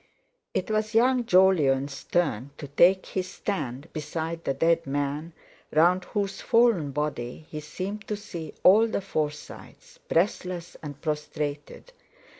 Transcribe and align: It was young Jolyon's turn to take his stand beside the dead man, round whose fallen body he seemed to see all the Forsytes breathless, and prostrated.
It 0.55 0.71
was 0.71 0.95
young 0.95 1.27
Jolyon's 1.27 2.05
turn 2.05 2.49
to 2.57 2.67
take 2.67 3.05
his 3.05 3.29
stand 3.29 3.87
beside 3.93 4.45
the 4.45 4.53
dead 4.55 4.87
man, 4.87 5.31
round 5.71 6.05
whose 6.05 6.41
fallen 6.41 6.89
body 6.89 7.45
he 7.51 7.59
seemed 7.59 8.07
to 8.07 8.17
see 8.17 8.55
all 8.63 8.87
the 8.87 8.99
Forsytes 8.99 9.99
breathless, 10.07 10.75
and 10.81 10.99
prostrated. 11.01 11.93